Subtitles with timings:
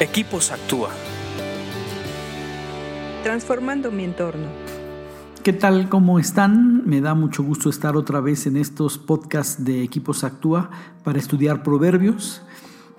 [0.00, 0.90] Equipos Actúa.
[3.22, 4.48] Transformando mi entorno.
[5.44, 5.88] ¿Qué tal?
[5.88, 6.84] ¿Cómo están?
[6.84, 10.68] Me da mucho gusto estar otra vez en estos podcasts de Equipos Actúa
[11.04, 12.42] para estudiar proverbios.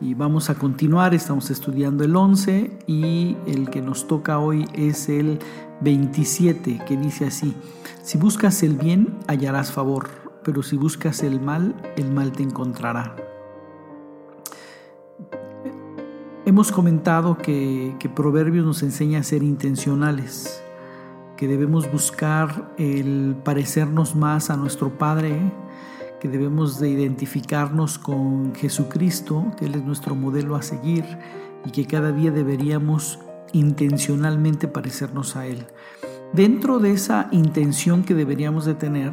[0.00, 5.08] Y vamos a continuar, estamos estudiando el 11 y el que nos toca hoy es
[5.08, 5.38] el
[5.82, 7.54] 27, que dice así,
[8.02, 10.08] si buscas el bien, hallarás favor,
[10.42, 13.29] pero si buscas el mal, el mal te encontrará.
[16.50, 20.60] Hemos comentado que, Proverbios nos enseña a ser intencionales,
[21.36, 25.38] que debemos buscar el parecernos más a nuestro Padre,
[26.18, 31.04] que debemos de identificarnos con Jesucristo, que Él es nuestro modelo a seguir
[31.64, 33.20] y que cada día deberíamos
[33.52, 35.68] intencionalmente parecernos a Él.
[36.32, 39.12] Dentro de esa intención que deberíamos de tener,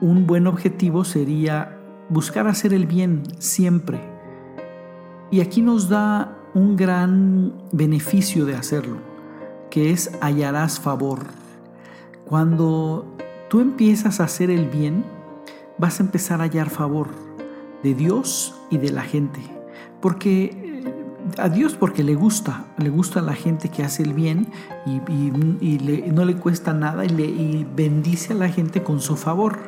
[0.00, 4.13] un buen objetivo sería buscar hacer el bien siempre
[5.30, 8.98] y aquí nos da un gran beneficio de hacerlo,
[9.70, 11.26] que es hallarás favor.
[12.24, 13.06] Cuando
[13.48, 15.04] tú empiezas a hacer el bien,
[15.78, 17.08] vas a empezar a hallar favor
[17.82, 19.40] de Dios y de la gente.
[20.00, 20.84] Porque eh,
[21.38, 24.48] a Dios porque le gusta, le gusta a la gente que hace el bien
[24.86, 25.00] y,
[26.10, 29.58] no le cuesta nada y, le, y bendice a la gente con su favor.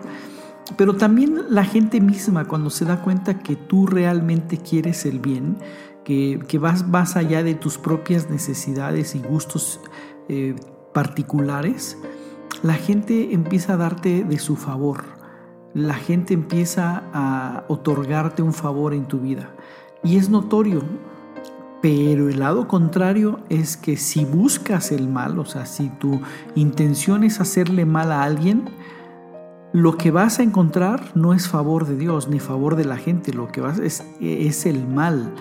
[0.76, 5.58] Pero también la gente misma, cuando se da cuenta que tú realmente quieres el bien,
[6.04, 9.80] que, vas más allá de tus propias necesidades y gustos
[10.28, 10.54] eh,
[10.92, 11.98] particulares,
[12.62, 15.04] la gente empieza a darte de su favor.
[15.74, 19.54] La gente empieza a otorgarte un favor en tu vida.
[20.02, 20.82] Y es notorio.
[21.82, 26.20] Pero el lado contrario es que si buscas el mal, o sea, si tu
[26.54, 28.70] intención es hacerle mal a alguien,
[29.72, 33.32] lo que vas a encontrar no es favor de Dios ni favor de la gente,
[33.32, 35.34] lo que vas es, es el mal.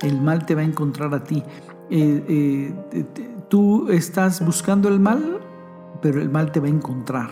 [0.00, 1.42] El mal te va a encontrar a ti.
[1.90, 3.04] Eh, eh,
[3.48, 5.40] tú estás buscando el mal,
[6.00, 7.30] pero el mal te va a encontrar.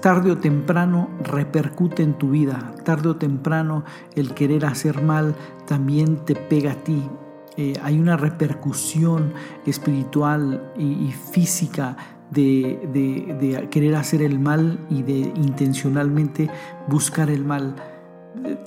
[0.00, 3.84] Tarde o temprano repercute en tu vida, tarde o temprano
[4.14, 5.34] el querer hacer mal
[5.66, 7.08] también te pega a ti.
[7.56, 9.34] Eh, hay una repercusión
[9.66, 11.96] espiritual y física
[12.32, 16.50] de, querer hacer el mal y de intencionalmente
[16.88, 17.76] buscar el mal.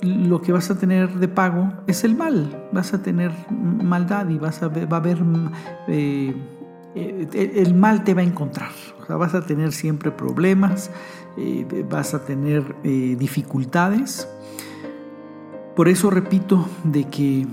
[0.00, 4.38] Lo que vas a tener de pago es el mal, vas a tener maldad y
[4.38, 5.18] vas a va a haber,
[5.88, 6.34] eh,
[6.94, 8.70] eh, el mal te va a encontrar,
[9.08, 10.90] vas a tener siempre problemas,
[11.36, 14.28] eh, vas a tener dificultades.
[15.74, 17.46] Por eso repito de que